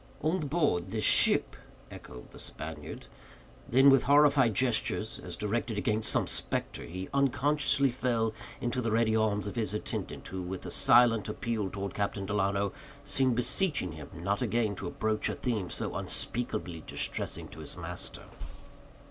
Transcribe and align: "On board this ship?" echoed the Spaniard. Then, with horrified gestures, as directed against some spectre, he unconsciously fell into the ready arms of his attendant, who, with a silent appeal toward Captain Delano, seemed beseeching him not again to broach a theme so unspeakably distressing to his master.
"On 0.23 0.39
board 0.39 0.89
this 0.89 1.03
ship?" 1.03 1.55
echoed 1.91 2.31
the 2.31 2.39
Spaniard. 2.39 3.05
Then, 3.69 3.91
with 3.91 4.05
horrified 4.05 4.55
gestures, 4.55 5.19
as 5.19 5.35
directed 5.35 5.77
against 5.77 6.11
some 6.11 6.25
spectre, 6.25 6.85
he 6.85 7.07
unconsciously 7.13 7.91
fell 7.91 8.33
into 8.59 8.81
the 8.81 8.89
ready 8.89 9.15
arms 9.15 9.45
of 9.45 9.55
his 9.55 9.75
attendant, 9.75 10.29
who, 10.29 10.41
with 10.41 10.65
a 10.65 10.71
silent 10.71 11.29
appeal 11.29 11.69
toward 11.69 11.93
Captain 11.93 12.25
Delano, 12.25 12.73
seemed 13.03 13.35
beseeching 13.35 13.91
him 13.91 14.09
not 14.15 14.41
again 14.41 14.73
to 14.77 14.89
broach 14.89 15.29
a 15.29 15.35
theme 15.35 15.69
so 15.69 15.93
unspeakably 15.93 16.81
distressing 16.87 17.47
to 17.49 17.59
his 17.59 17.77
master. 17.77 18.23